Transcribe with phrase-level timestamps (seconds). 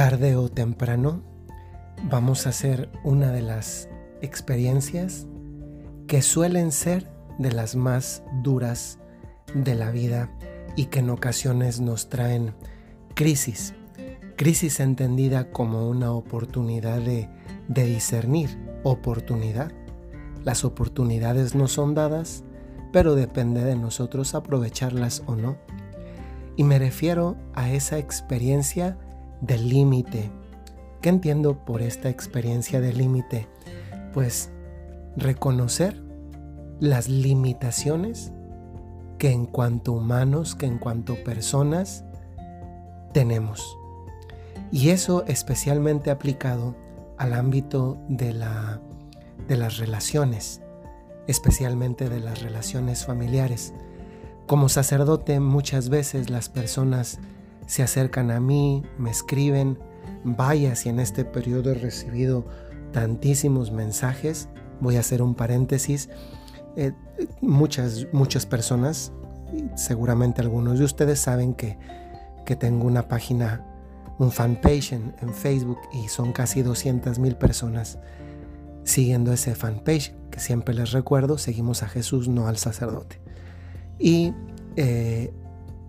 [0.00, 1.20] tarde o temprano
[2.04, 3.86] vamos a hacer una de las
[4.22, 5.26] experiencias
[6.06, 7.06] que suelen ser
[7.38, 8.98] de las más duras
[9.52, 10.34] de la vida
[10.74, 12.54] y que en ocasiones nos traen
[13.12, 13.74] crisis.
[14.38, 17.28] Crisis entendida como una oportunidad de,
[17.68, 19.70] de discernir, oportunidad.
[20.44, 22.42] Las oportunidades no son dadas,
[22.90, 25.58] pero depende de nosotros aprovecharlas o no.
[26.56, 28.96] Y me refiero a esa experiencia
[29.40, 30.30] del límite.
[31.00, 33.48] ¿Qué entiendo por esta experiencia de límite?
[34.12, 34.50] Pues
[35.16, 36.02] reconocer
[36.78, 38.32] las limitaciones
[39.18, 42.04] que en cuanto humanos, que en cuanto personas
[43.12, 43.76] tenemos.
[44.72, 46.74] Y eso especialmente aplicado
[47.18, 48.80] al ámbito de, la,
[49.46, 50.62] de las relaciones,
[51.26, 53.74] especialmente de las relaciones familiares.
[54.46, 57.18] Como sacerdote muchas veces las personas
[57.66, 59.78] se acercan a mí, me escriben,
[60.24, 62.46] vaya si en este periodo he recibido
[62.92, 64.48] tantísimos mensajes,
[64.80, 66.08] voy a hacer un paréntesis,
[66.76, 66.92] eh,
[67.40, 69.12] muchas, muchas personas,
[69.76, 71.78] seguramente algunos de ustedes saben que,
[72.44, 73.64] que tengo una página,
[74.18, 77.98] un fanpage en, Facebook y son casi 200 mil personas
[78.84, 83.20] siguiendo ese fanpage, que siempre les recuerdo, seguimos a Jesús, no al sacerdote.
[83.98, 84.32] Y
[84.76, 85.32] eh,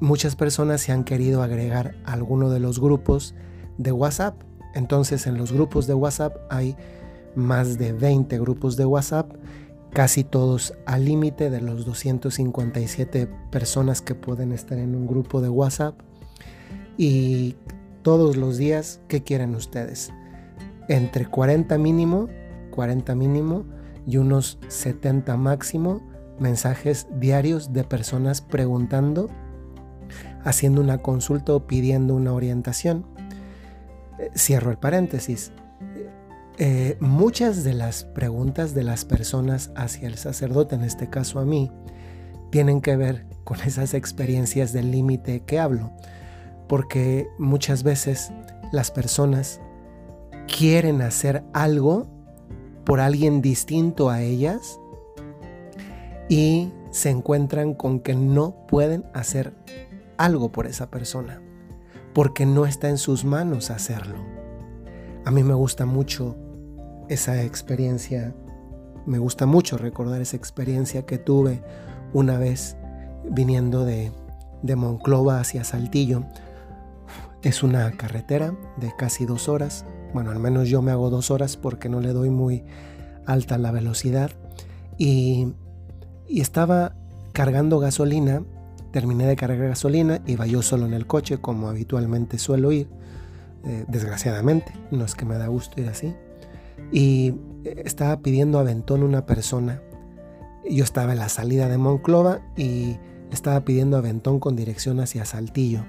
[0.00, 3.34] muchas personas se han querido agregar a alguno de los grupos
[3.78, 4.40] de WhatsApp.
[4.74, 6.76] Entonces en los grupos de WhatsApp hay
[7.34, 9.32] más de 20 grupos de WhatsApp,
[9.92, 15.48] casi todos al límite de los 257 personas que pueden estar en un grupo de
[15.48, 15.98] WhatsApp.
[16.96, 17.56] Y
[18.02, 20.12] todos los días, ¿qué quieren ustedes?
[20.88, 22.28] Entre 40 mínimo,
[22.70, 23.64] 40 mínimo
[24.06, 26.00] y unos 70 máximo
[26.38, 29.28] mensajes diarios de personas preguntando
[30.48, 33.04] haciendo una consulta o pidiendo una orientación.
[34.18, 35.52] Eh, cierro el paréntesis.
[36.56, 41.44] Eh, muchas de las preguntas de las personas hacia el sacerdote, en este caso a
[41.44, 41.70] mí,
[42.50, 45.92] tienen que ver con esas experiencias del límite que hablo,
[46.66, 48.32] porque muchas veces
[48.72, 49.60] las personas
[50.46, 52.08] quieren hacer algo
[52.84, 54.80] por alguien distinto a ellas
[56.30, 59.52] y se encuentran con que no pueden hacer
[60.18, 61.40] algo por esa persona,
[62.12, 64.18] porque no está en sus manos hacerlo.
[65.24, 66.36] A mí me gusta mucho
[67.08, 68.34] esa experiencia,
[69.06, 71.62] me gusta mucho recordar esa experiencia que tuve
[72.12, 72.76] una vez
[73.30, 74.12] viniendo de,
[74.62, 76.24] de Monclova hacia Saltillo.
[77.42, 81.56] Es una carretera de casi dos horas, bueno, al menos yo me hago dos horas
[81.56, 82.64] porque no le doy muy
[83.26, 84.30] alta la velocidad
[84.96, 85.52] y,
[86.26, 86.94] y estaba
[87.32, 88.42] cargando gasolina
[88.98, 92.88] Terminé de cargar gasolina, iba yo solo en el coche como habitualmente suelo ir,
[93.64, 96.16] eh, desgraciadamente, no es que me da gusto ir así.
[96.90, 99.80] Y eh, estaba pidiendo aventón una persona.
[100.68, 102.96] Yo estaba en la salida de Monclova y
[103.30, 105.84] estaba pidiendo aventón con dirección hacia Saltillo.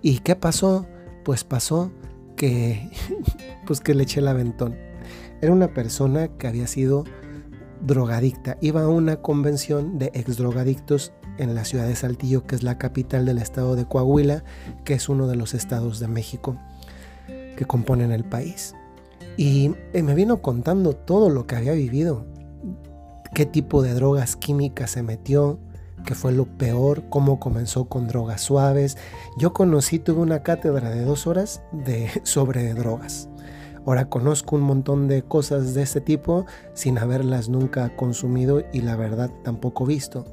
[0.00, 0.86] ¿Y qué pasó?
[1.24, 1.90] Pues pasó
[2.36, 2.88] que,
[3.66, 4.76] pues que le eché el aventón.
[5.40, 7.02] Era una persona que había sido
[7.80, 8.56] drogadicta.
[8.60, 12.78] Iba a una convención de ex drogadictos en la ciudad de Saltillo, que es la
[12.78, 14.44] capital del estado de Coahuila,
[14.84, 16.56] que es uno de los estados de México
[17.56, 18.74] que componen el país.
[19.36, 22.26] Y eh, me vino contando todo lo que había vivido,
[23.34, 25.58] qué tipo de drogas químicas se metió,
[26.04, 28.96] qué fue lo peor, cómo comenzó con drogas suaves.
[29.38, 33.28] Yo conocí, tuve una cátedra de dos horas de, sobre drogas.
[33.88, 36.44] Ahora conozco un montón de cosas de este tipo
[36.74, 40.26] sin haberlas nunca consumido y la verdad tampoco visto.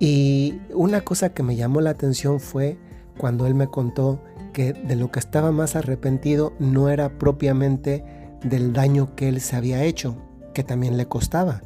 [0.00, 2.76] Y una cosa que me llamó la atención fue
[3.18, 4.20] cuando él me contó
[4.52, 8.04] que de lo que estaba más arrepentido no era propiamente
[8.42, 10.16] del daño que él se había hecho,
[10.52, 11.62] que también le costaba.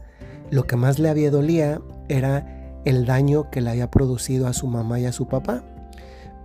[0.50, 1.80] Lo que más le había dolía
[2.10, 5.64] era el daño que le había producido a su mamá y a su papá,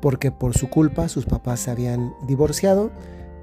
[0.01, 2.91] porque por su culpa sus papás se habían divorciado,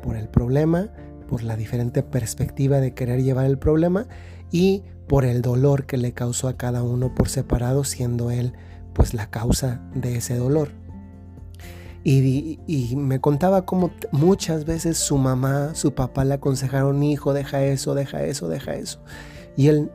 [0.03, 0.91] por el problema,
[1.29, 4.07] por la diferente perspectiva de querer llevar el problema
[4.51, 8.53] y por el dolor que le causó a cada uno por separado, siendo él
[8.93, 10.71] pues la causa de ese dolor.
[12.05, 12.59] Y,
[12.97, 18.25] me contaba cómo muchas veces su mamá, su papá le aconsejaron, hijo, deja eso, deja
[18.25, 19.01] eso, deja eso.
[19.57, 19.91] Y él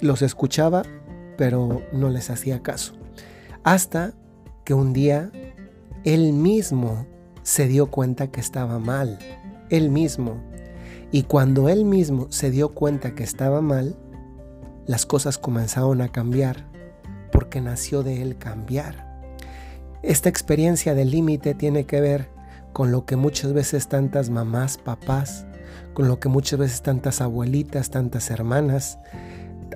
[0.00, 0.82] los escuchaba,
[1.38, 2.92] pero no les hacía caso.
[3.64, 4.12] Hasta
[4.64, 5.30] que un día
[6.04, 7.06] él mismo
[7.42, 9.18] se dio cuenta que estaba mal.
[9.70, 10.40] Él mismo.
[11.12, 13.96] Y cuando él mismo se dio cuenta que estaba mal,
[14.86, 16.66] las cosas comenzaron a cambiar,
[17.32, 19.06] porque nació de él cambiar.
[20.02, 22.28] Esta experiencia del límite tiene que ver
[22.72, 25.46] con lo que muchas veces tantas mamás, papás,
[25.94, 28.98] con lo que muchas veces tantas abuelitas, tantas hermanas,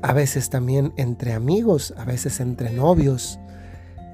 [0.02, 3.38] a veces también entre amigos, a veces entre novios,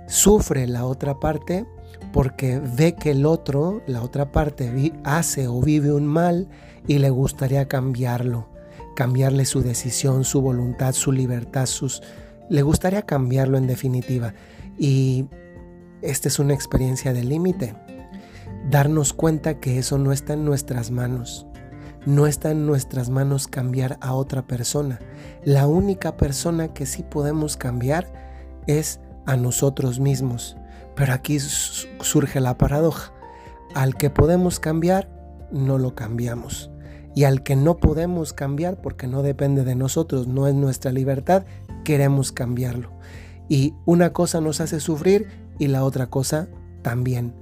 [0.06, 1.66] sufre la otra parte
[2.12, 6.48] porque ve que el otro, la otra parte, hace o vive un mal
[6.86, 8.48] y le gustaría cambiarlo,
[8.94, 12.02] cambiarle su decisión, su voluntad, su libertad, sus...
[12.48, 14.34] Le gustaría cambiarlo en definitiva.
[14.78, 15.26] Y
[16.02, 17.74] esta es una experiencia de límite.
[18.70, 21.46] Darnos cuenta que eso no está en nuestras manos.
[22.06, 25.00] No está en nuestras manos cambiar a otra persona.
[25.44, 28.12] La única persona que sí podemos cambiar
[28.66, 30.56] es a nosotros mismos.
[30.96, 33.12] Pero aquí surge la paradoja.
[33.74, 35.08] Al que podemos cambiar,
[35.52, 36.70] no lo cambiamos.
[37.14, 41.44] Y al que no podemos cambiar porque no depende de nosotros, no es nuestra libertad,
[41.84, 42.90] queremos cambiarlo.
[43.48, 45.28] Y una cosa nos hace sufrir
[45.58, 46.48] y la otra cosa
[46.82, 47.34] también.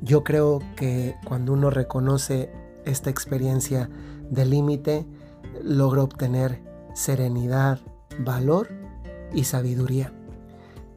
[0.00, 2.50] Yo creo que cuando uno reconoce
[2.84, 3.90] esta experiencia
[4.30, 5.06] de límite,
[5.62, 6.62] logra obtener
[6.94, 7.78] serenidad,
[8.18, 8.68] valor
[9.32, 10.12] y sabiduría.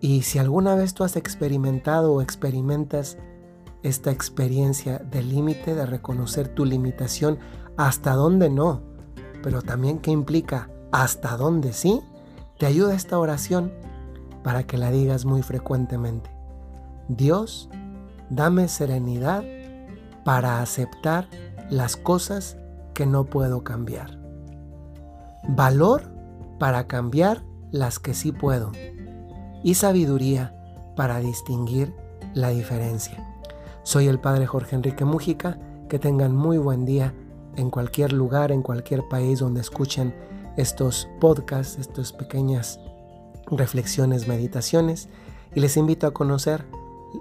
[0.04, 3.18] Y si alguna vez tú has experimentado o experimentas
[3.84, 7.40] esta experiencia de límite, de reconocer tu limitación,
[7.78, 8.82] hasta dónde no,
[9.42, 12.02] pero también qué implica hasta dónde sí,
[12.60, 13.72] te ayuda esta oración
[14.44, 16.30] para que la digas muy frecuentemente.
[17.08, 17.70] Dios,
[18.30, 19.46] dame serenidad
[20.26, 21.30] para aceptar
[21.70, 22.58] las cosas
[22.94, 24.20] que no puedo cambiar.
[25.48, 26.12] Valor
[26.60, 28.74] para cambiar las que sí puedo
[29.64, 30.54] y sabiduría
[30.96, 31.96] para distinguir
[32.34, 33.26] la diferencia.
[33.84, 35.58] Soy el Padre Jorge Enrique Mújica,
[35.90, 37.14] que tengan muy buen día
[37.56, 40.14] en cualquier lugar, en cualquier país donde escuchen
[40.58, 42.80] estos podcasts, estas pequeñas
[43.48, 45.10] reflexiones, meditaciones,
[45.56, 46.66] y les invito a conocer,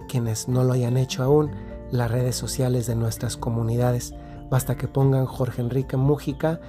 [0.08, 1.50] quienes no lo hayan hecho aún,
[1.90, 4.14] las redes sociales de nuestras comunidades.
[4.50, 6.60] Basta que pongan Jorge Enrique Mújica,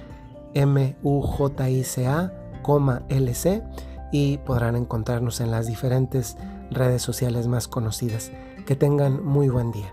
[0.54, 2.32] M-U-J-I-C-A,
[3.08, 3.62] L-C,
[4.14, 6.36] y podrán encontrarnos en las diferentes
[6.70, 8.30] redes sociales más conocidas.
[8.64, 9.92] Que tengan muy buen día.